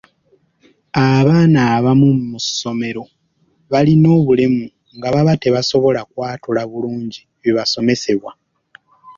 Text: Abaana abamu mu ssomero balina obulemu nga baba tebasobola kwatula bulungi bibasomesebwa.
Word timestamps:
Abaana 1.09 1.59
abamu 1.75 2.07
mu 2.29 2.39
ssomero 2.45 3.03
balina 3.71 4.07
obulemu 4.19 4.63
nga 4.95 5.07
baba 5.13 5.33
tebasobola 5.43 6.01
kwatula 6.11 6.61
bulungi 6.71 7.19
bibasomesebwa. 7.43 8.31